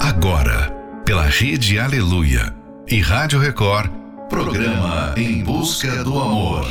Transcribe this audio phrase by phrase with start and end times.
[0.00, 0.70] Agora,
[1.04, 2.54] pela Rede Aleluia
[2.86, 3.90] e Rádio Record,
[4.28, 6.66] programa Em Busca do Amor.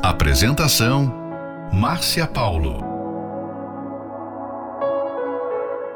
[0.00, 1.12] Apresentação:
[1.72, 2.80] Márcia Paulo.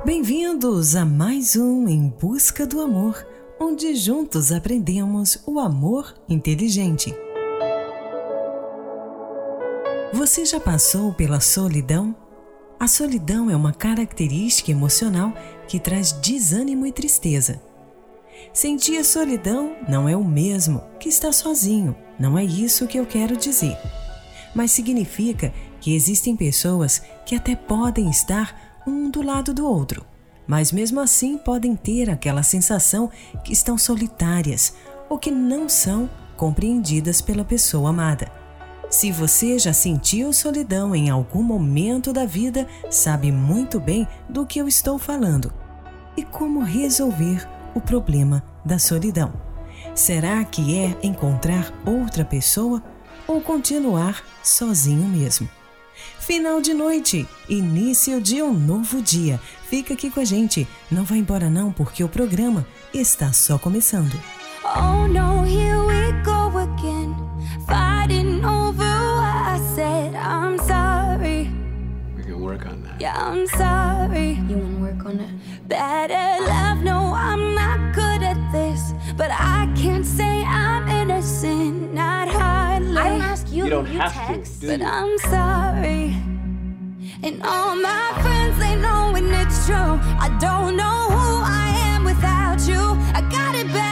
[0.05, 3.25] Bem-vindos a mais um Em Busca do Amor,
[3.61, 7.15] onde juntos aprendemos o amor inteligente.
[10.13, 12.26] Você já passou pela solidão?
[12.79, 15.33] A solidão é uma característica emocional
[15.67, 17.61] que traz desânimo e tristeza.
[18.53, 23.35] Sentir solidão não é o mesmo que estar sozinho, não é isso que eu quero
[23.35, 23.79] dizer.
[24.55, 30.05] Mas significa que existem pessoas que até podem estar um do lado do outro,
[30.47, 33.11] mas mesmo assim podem ter aquela sensação
[33.43, 34.75] que estão solitárias
[35.09, 38.46] ou que não são compreendidas pela pessoa amada.
[38.89, 44.61] Se você já sentiu solidão em algum momento da vida, sabe muito bem do que
[44.61, 45.53] eu estou falando
[46.17, 49.33] e como resolver o problema da solidão.
[49.95, 52.83] Será que é encontrar outra pessoa
[53.27, 55.49] ou continuar sozinho mesmo?
[56.21, 59.41] Final de noite, início de um novo dia.
[59.69, 64.21] Fica aqui com a gente, não vá embora não, porque o programa está só começando.
[64.65, 65.47] Oh no,
[73.17, 74.31] I'm sorry.
[74.49, 75.31] You wanna work on it?
[75.69, 82.29] Better love, no, I'm not good at this, but I can't say I'm innocent, not
[82.29, 82.97] hardly.
[82.99, 83.65] I don't ask you.
[83.65, 84.61] You don't you have text.
[84.61, 84.87] to, do But you?
[84.87, 86.05] I'm sorry.
[87.23, 89.93] And all my friends, they know when it's true.
[90.27, 92.83] I don't know who I am without you.
[93.19, 93.86] I got it bad,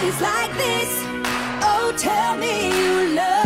[0.00, 1.04] Days like this.
[1.62, 3.41] Oh, tell me you love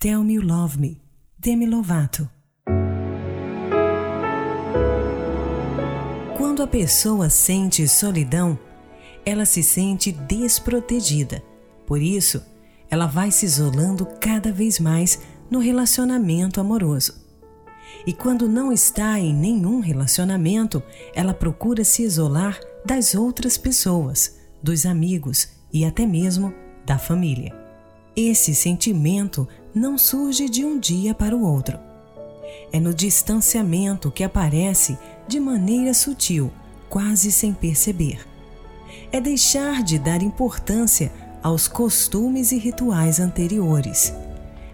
[0.00, 1.00] Tell Me You Love Me,
[1.36, 2.30] Demi Lovato.
[6.36, 8.56] Quando a pessoa sente solidão,
[9.26, 11.42] ela se sente desprotegida.
[11.84, 12.40] Por isso,
[12.88, 15.20] ela vai se isolando cada vez mais
[15.50, 17.26] no relacionamento amoroso.
[18.06, 20.80] E quando não está em nenhum relacionamento,
[21.12, 26.54] ela procura se isolar das outras pessoas, dos amigos e até mesmo
[26.86, 27.67] da família.
[28.20, 31.78] Esse sentimento não surge de um dia para o outro.
[32.72, 34.98] É no distanciamento que aparece
[35.28, 36.50] de maneira sutil,
[36.88, 38.26] quase sem perceber.
[39.12, 41.12] É deixar de dar importância
[41.44, 44.12] aos costumes e rituais anteriores.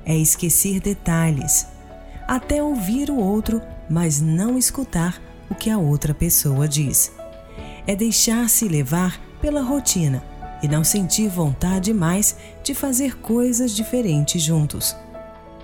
[0.06, 1.66] É esquecer detalhes,
[2.26, 3.60] até ouvir o outro,
[3.90, 5.20] mas não escutar
[5.50, 7.12] o que a outra pessoa diz.
[7.86, 10.24] É deixar-se levar pela rotina
[10.64, 14.96] e não sentir vontade mais de fazer coisas diferentes juntos.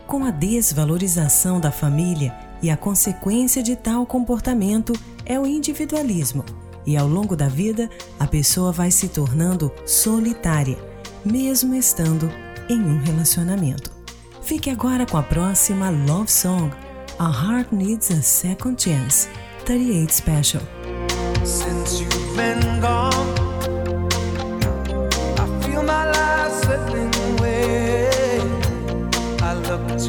[0.06, 4.92] Com a desvalorização da família e a consequência de tal comportamento
[5.24, 6.44] é o individualismo,
[6.84, 7.88] e ao longo da vida
[8.18, 10.76] a pessoa vai se tornando solitária,
[11.24, 12.30] mesmo estando
[12.68, 13.90] em um relacionamento.
[14.42, 16.70] Fique agora com a próxima Love Song,
[17.18, 19.30] A Heart Needs a Second Chance,
[19.64, 20.62] 38 Special.
[29.70, 30.00] I look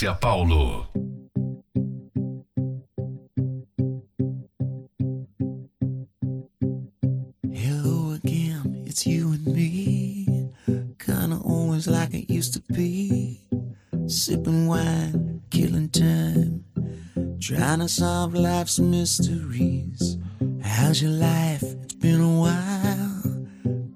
[0.00, 0.86] Márcia Paulo.
[7.52, 10.52] Hello again, it's you and me.
[10.98, 13.42] Kinda always like it used to be.
[14.06, 16.64] Sipping wine, killing time.
[17.38, 20.16] Trying to solve life's mysteries.
[20.62, 21.62] How's your life?
[21.62, 23.46] It's been a while.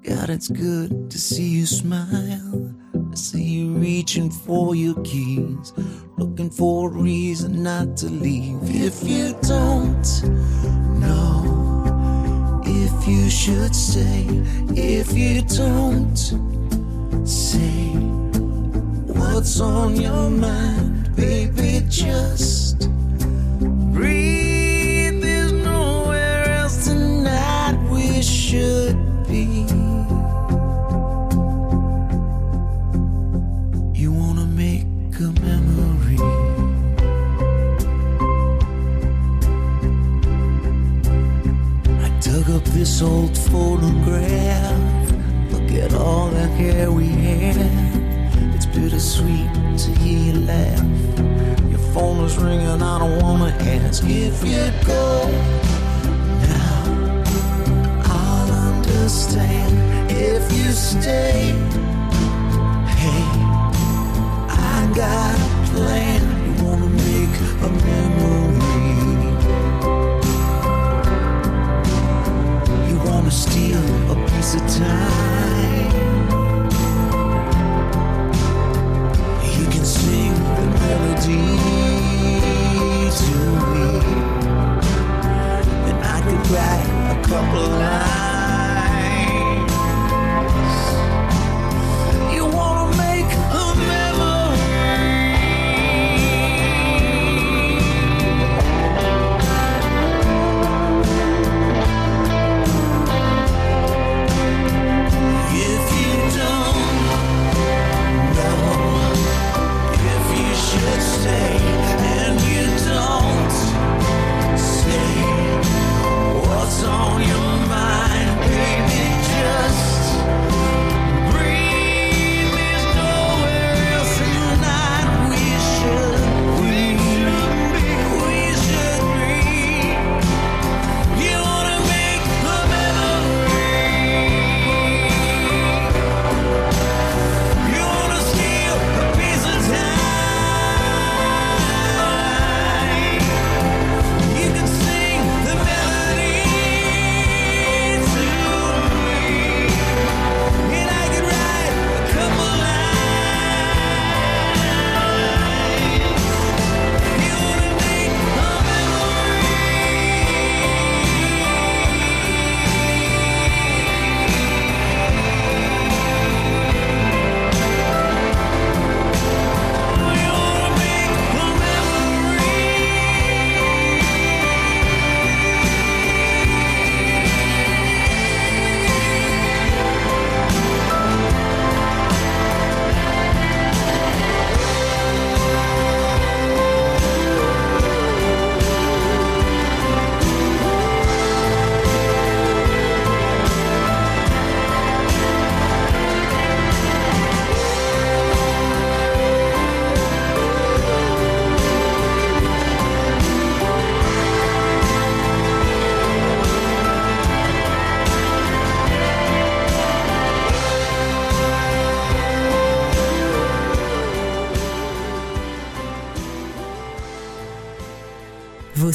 [0.02, 2.74] God, it's good to see you smile.
[3.10, 5.72] I see you reaching for your keys.
[6.24, 8.56] Looking for a reason not to leave.
[8.62, 10.22] If you don't
[10.98, 14.24] know if you should stay,
[14.74, 16.16] if you don't
[17.28, 17.90] say
[19.12, 22.88] what's on your mind, baby, just
[42.74, 45.12] this old photograph.
[45.52, 47.56] Look at all the hair we had.
[48.52, 50.82] It's bittersweet to hear you laugh.
[51.70, 55.30] Your phone is ringing, I don't wanna ask if you'd go.
[56.48, 56.82] Now
[58.06, 61.54] I'll understand if you stay.
[62.98, 63.24] Hey,
[64.50, 66.20] I got a plan.
[66.44, 68.73] You wanna make a memory.
[74.44, 75.90] A of time.
[79.58, 81.44] You can sing the melody
[83.20, 83.36] to
[83.72, 83.88] me.
[85.88, 86.20] And I
[86.52, 88.33] write a couple lines.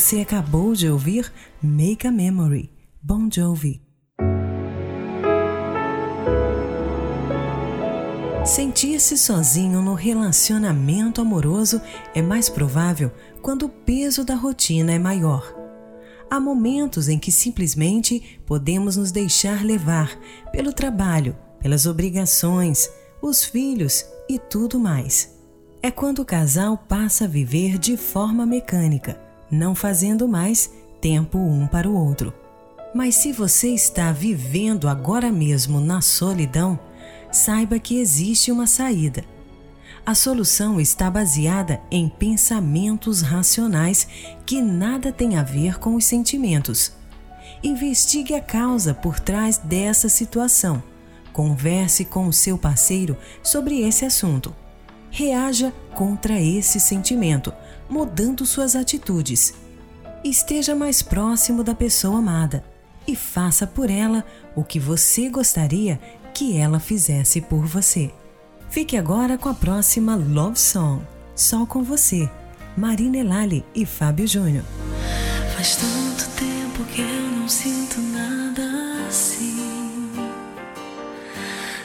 [0.09, 3.79] Você acabou de ouvir Make a Memory, Bon Jovi.
[8.43, 11.79] Sentir-se sozinho no relacionamento amoroso
[12.15, 13.11] é mais provável
[13.43, 15.53] quando o peso da rotina é maior.
[16.27, 20.19] Há momentos em que simplesmente podemos nos deixar levar
[20.51, 22.89] pelo trabalho, pelas obrigações,
[23.21, 25.37] os filhos e tudo mais.
[25.83, 31.67] É quando o casal passa a viver de forma mecânica, não fazendo mais tempo um
[31.67, 32.33] para o outro.
[32.93, 36.79] Mas se você está vivendo agora mesmo na solidão,
[37.31, 39.23] saiba que existe uma saída.
[40.05, 44.07] A solução está baseada em pensamentos racionais
[44.45, 46.91] que nada tem a ver com os sentimentos.
[47.63, 50.81] Investigue a causa por trás dessa situação.
[51.31, 54.55] Converse com o seu parceiro sobre esse assunto.
[55.11, 57.53] Reaja contra esse sentimento,
[57.89, 59.53] mudando suas atitudes.
[60.23, 62.63] Esteja mais próximo da pessoa amada
[63.07, 64.23] e faça por ela
[64.55, 65.99] o que você gostaria
[66.33, 68.11] que ela fizesse por você.
[68.69, 71.01] Fique agora com a próxima Love Song,
[71.35, 72.29] Só com Você,
[72.77, 74.63] Marina Elali e Fábio Júnior.
[75.55, 78.61] Faz tanto tempo que eu não sinto nada
[79.07, 80.11] assim.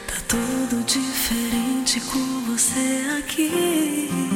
[0.06, 4.33] Tá tudo diferente com você aqui.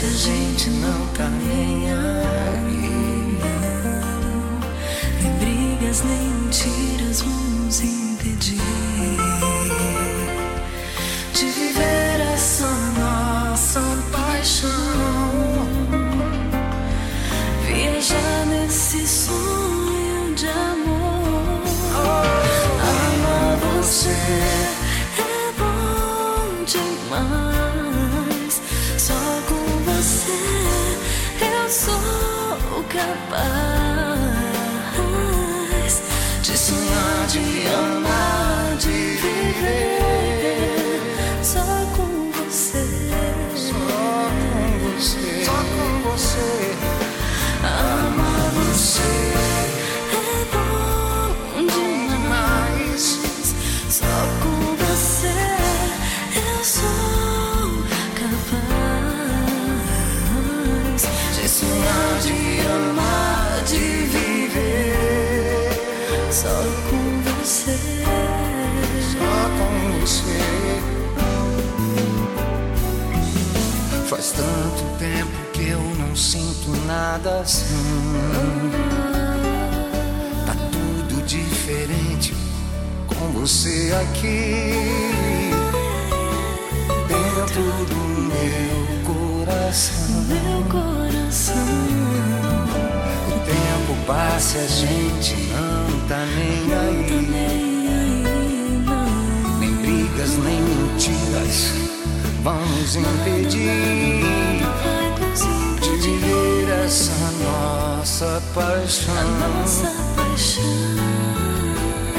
[0.00, 3.38] Tempo passa e a gente não tá nem aí.
[5.22, 6.79] Nem brigas, nem mentiras
[33.00, 33.69] lullaby
[74.40, 77.66] tanto tempo que eu não sinto nada assim.
[80.46, 82.34] Tá tudo diferente
[83.06, 84.72] com você aqui.
[87.06, 90.24] Dentro do meu coração.
[90.26, 91.54] Meu coração.
[93.28, 97.28] O tempo passa e a gente não tá nem Tá aí.
[99.58, 101.90] nem brigas, nem mentiras
[102.42, 104.19] vão nos impedir
[108.20, 109.14] nossa paixão.
[109.38, 110.62] nossa paixão.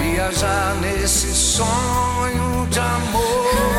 [0.02, 3.71] Viajar nesse sonho de amor.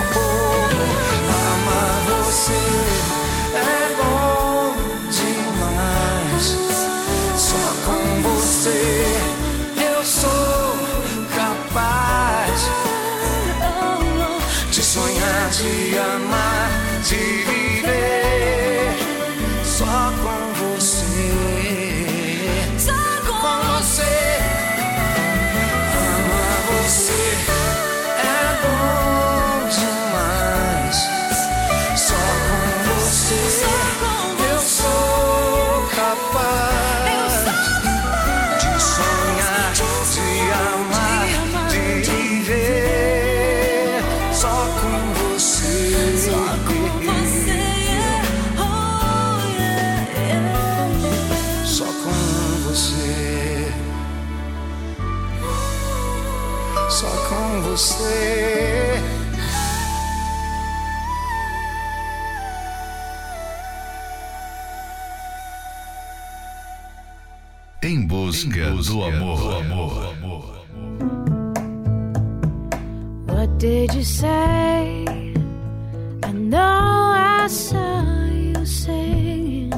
[77.43, 79.71] I saw you singing,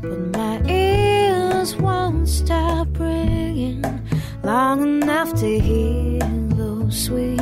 [0.00, 3.84] but my ears won't stop ringing
[4.42, 6.18] long enough to hear
[6.56, 7.37] those sweet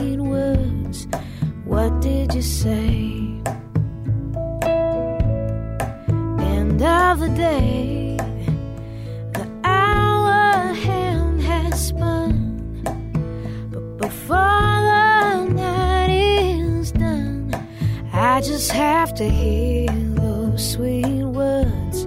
[19.16, 22.07] to hear those sweet words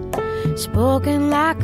[0.56, 1.59] spoken like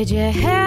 [0.00, 0.59] Did you have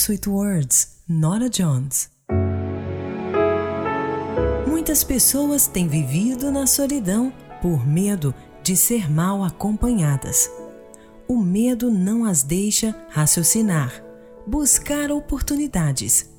[0.00, 2.08] Sweet Words, Nora Jones.
[4.66, 10.50] Muitas pessoas têm vivido na solidão por medo de ser mal acompanhadas.
[11.28, 14.02] O medo não as deixa raciocinar,
[14.46, 16.30] buscar oportunidades.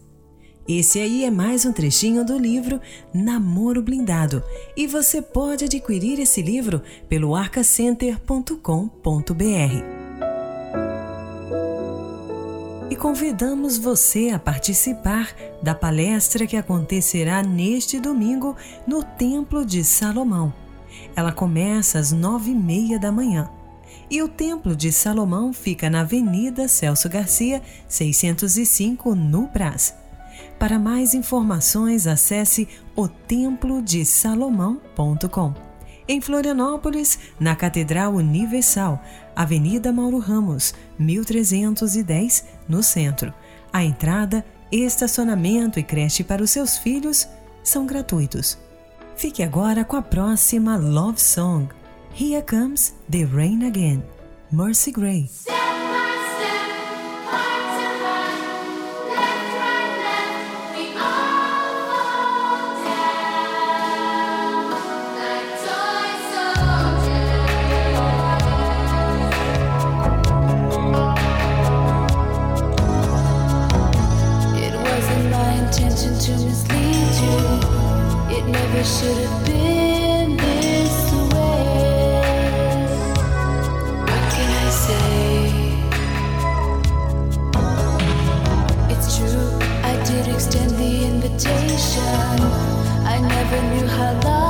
[0.67, 2.81] Esse aí é mais um trechinho do livro
[3.13, 4.41] Namoro Blindado
[4.75, 10.00] e você pode adquirir esse livro pelo arcacenter.com.br.
[13.01, 20.53] convidamos você a participar da palestra que acontecerá neste domingo no Templo de Salomão.
[21.15, 23.49] Ela começa às nove e meia da manhã.
[24.07, 29.95] E o Templo de Salomão fica na Avenida Celso Garcia, 605, no Brás.
[30.59, 35.71] Para mais informações, acesse otemplodesalomão.com.
[36.07, 39.01] Em Florianópolis, na Catedral Universal,
[39.35, 43.33] Avenida Mauro Ramos, 1310, no centro.
[43.71, 47.27] A entrada, estacionamento e creche para os seus filhos
[47.63, 48.57] são gratuitos.
[49.15, 51.67] Fique agora com a próxima Love Song.
[52.19, 54.03] Here Comes the Rain Again,
[54.51, 55.29] Mercy Gray.
[78.81, 79.31] I say?
[88.89, 92.01] It's true, I did extend the invitation.
[93.05, 94.40] I never knew how long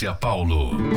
[0.00, 0.89] Márcia Paulo.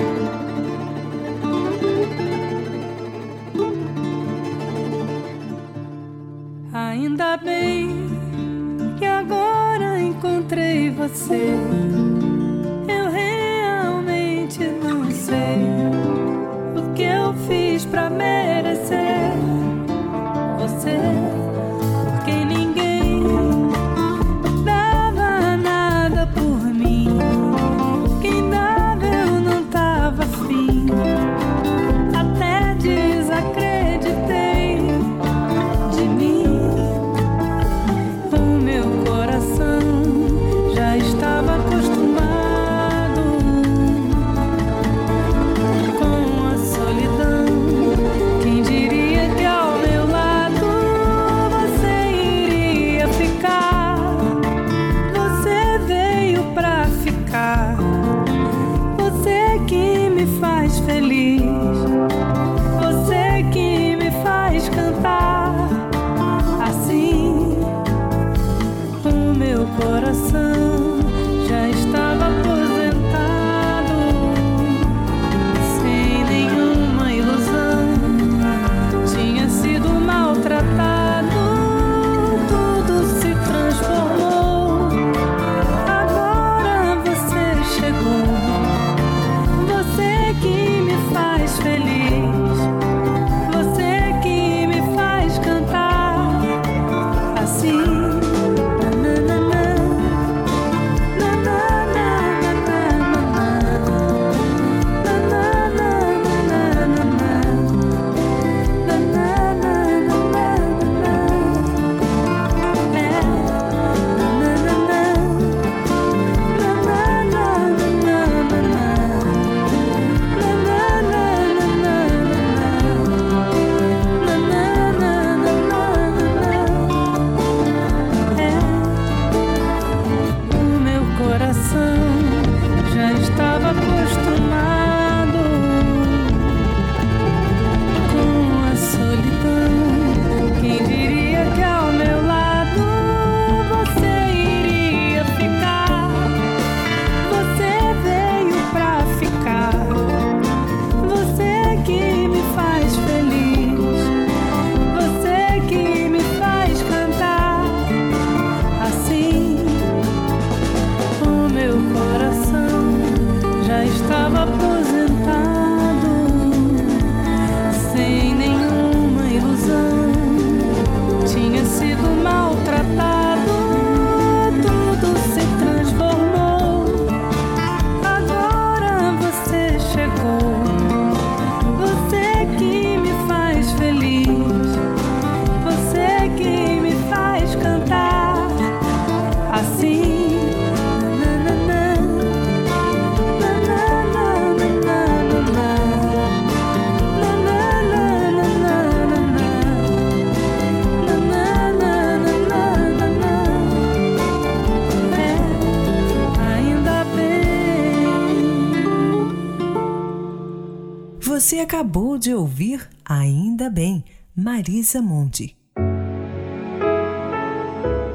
[213.84, 214.01] Bem,
[214.34, 215.57] Marisa Monte.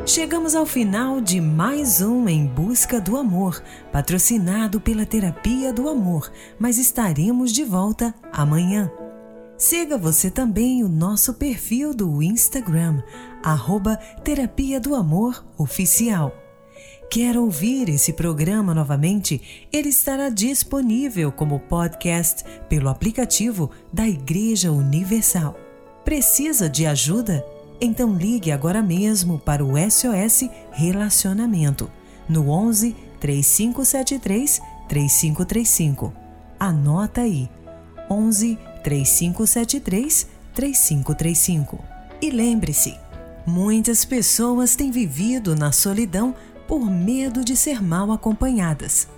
[0.06, 3.62] Chegamos ao final de mais um Em Busca do Amor,
[3.92, 8.90] patrocinado pela Terapia do Amor, mas estaremos de volta amanhã.
[9.58, 13.02] Siga você também o nosso perfil do Instagram,
[13.42, 16.32] arroba Terapia do Amor Oficial.
[17.10, 19.66] Quer ouvir esse programa novamente?
[19.72, 25.58] Ele estará disponível como podcast pelo aplicativo da Igreja Universal.
[26.04, 27.42] Precisa de ajuda?
[27.80, 31.90] Então ligue agora mesmo para o SOS Relacionamento
[32.28, 36.12] no 11 3573 3535.
[36.60, 37.48] Anota aí.
[38.10, 41.82] 11 3573 3535.
[42.20, 42.94] E lembre-se,
[43.46, 46.34] muitas pessoas têm vivido na solidão
[46.68, 49.08] por medo de ser mal acompanhadas.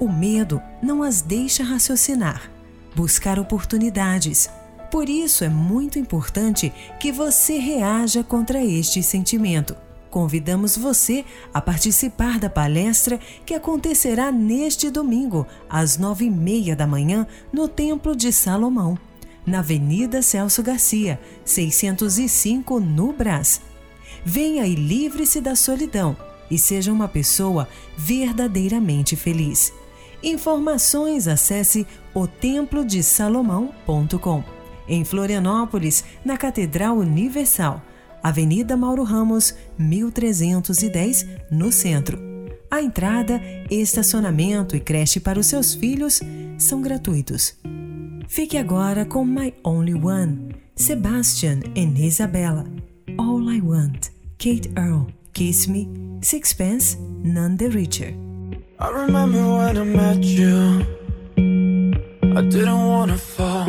[0.00, 2.50] O medo não as deixa raciocinar,
[2.96, 4.48] buscar oportunidades.
[4.90, 9.76] Por isso é muito importante que você reaja contra este sentimento.
[10.10, 16.86] Convidamos você a participar da palestra que acontecerá neste domingo, às nove e meia da
[16.86, 18.96] manhã, no Templo de Salomão,
[19.44, 23.60] na Avenida Celso Garcia, 605, no Brás.
[24.24, 26.16] Venha e livre-se da solidão
[26.50, 27.66] e seja uma pessoa
[27.96, 29.72] verdadeiramente feliz.
[30.22, 34.44] Informações acesse otemplodesalomão.com.
[34.88, 37.82] Em Florianópolis, na Catedral Universal,
[38.22, 42.18] Avenida Mauro Ramos, 1310, no centro.
[42.70, 43.40] A entrada,
[43.70, 46.20] estacionamento e creche para os seus filhos
[46.58, 47.56] são gratuitos.
[48.26, 52.64] Fique agora com My Only One, Sebastian e Isabella.
[53.18, 55.23] All I Want, Kate Earl.
[55.34, 55.88] Kiss Me,
[56.20, 58.14] Sixpence, None the Richer.
[58.78, 60.86] I remember when I met you,
[62.38, 63.64] I didn't want to fall.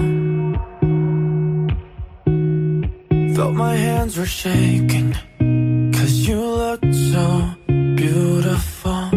[3.33, 5.13] Felt my hands were shaking,
[5.91, 7.55] cause you looked so
[7.95, 9.09] beautiful.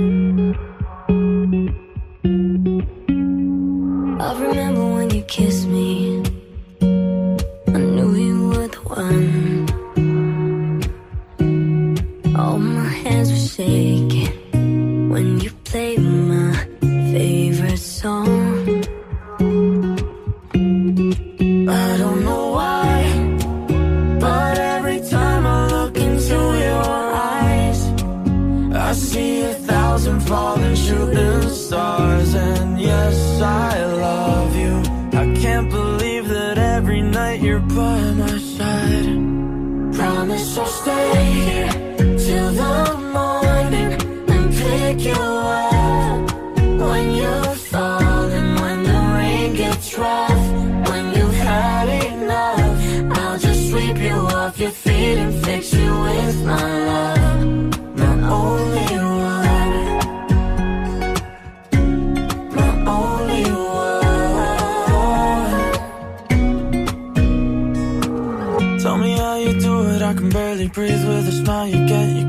[4.27, 5.58] I remember when you kissed.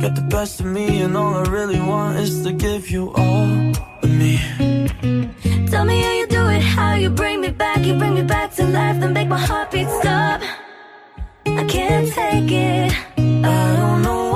[0.09, 3.45] Get the best of me and all I really want is to give you all
[4.01, 4.39] of me.
[5.67, 7.85] Tell me how you do it, how you bring me back.
[7.85, 10.41] You bring me back to life then make my heart beat stop.
[11.45, 12.91] I can't take it.
[13.19, 14.28] I don't know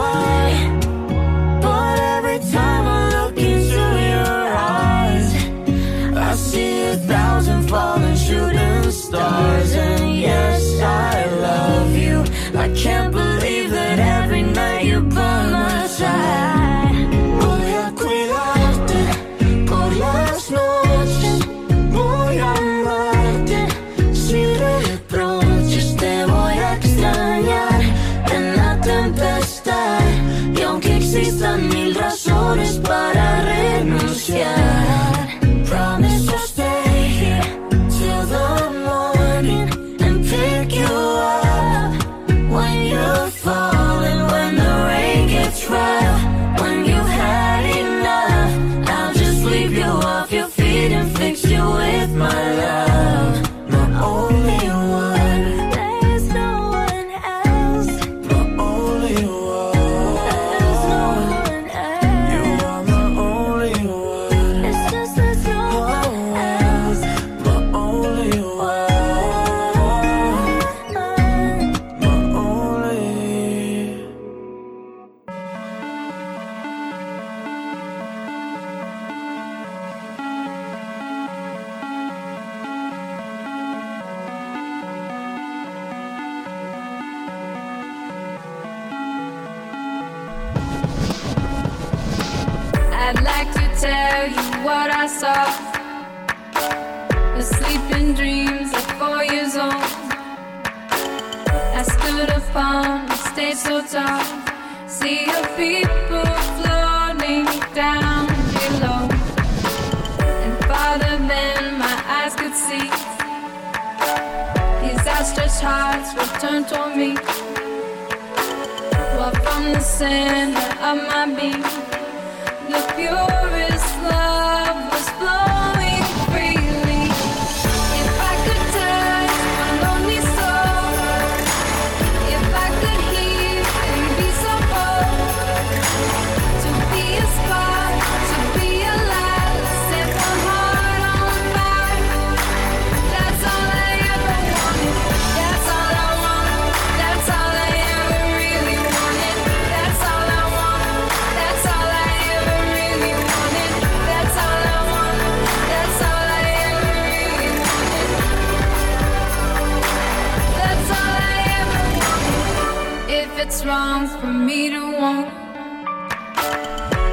[163.55, 165.29] it's wrong for me to want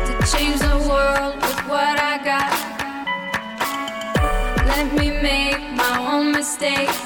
[0.06, 2.50] to change the world with what I got.
[4.66, 6.98] Let me make my own mistakes.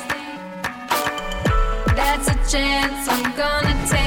[1.96, 4.03] That's a chance I'm gonna take.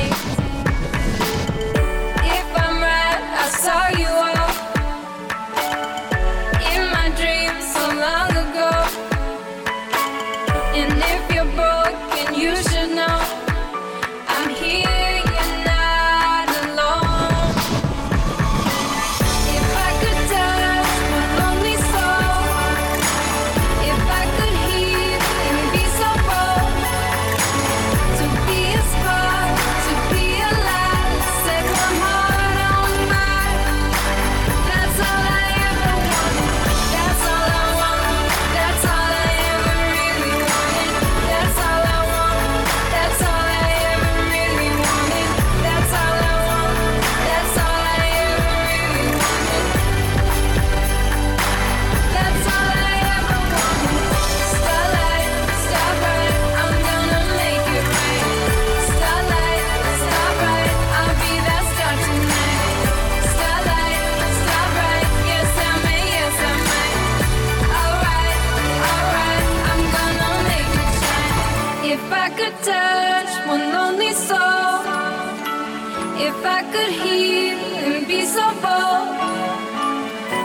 [76.72, 79.18] could heal and be so bold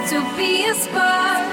[0.09, 1.51] to be a spark.